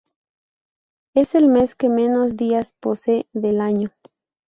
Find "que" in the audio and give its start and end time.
1.75-1.87